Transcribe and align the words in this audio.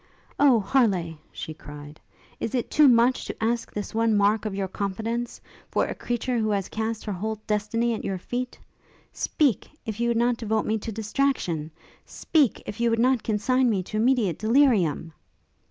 'O 0.39 0.59
Harleigh!' 0.59 1.19
she 1.31 1.53
cried, 1.53 2.01
'is 2.39 2.55
it 2.55 2.71
too 2.71 2.87
much 2.87 3.23
to 3.25 3.35
ask 3.43 3.71
this 3.71 3.93
one 3.93 4.17
mark 4.17 4.45
of 4.45 4.55
your 4.55 4.67
confidence, 4.67 5.39
for 5.69 5.85
a 5.85 5.93
creature 5.93 6.39
who 6.39 6.49
has 6.49 6.67
cast 6.69 7.05
her 7.05 7.11
whole 7.11 7.37
destiny 7.45 7.93
at 7.93 8.03
your 8.03 8.17
feet? 8.17 8.57
Speak! 9.13 9.69
if 9.85 9.99
you 9.99 10.07
would 10.07 10.17
not 10.17 10.37
devote 10.37 10.65
me 10.65 10.79
to 10.79 10.91
distraction! 10.91 11.69
Speak! 12.03 12.63
if 12.65 12.79
you 12.79 12.89
would 12.89 12.97
not 12.97 13.21
consign 13.21 13.69
me 13.69 13.83
to 13.83 13.97
immediate 13.97 14.39
delirium!' 14.39 15.13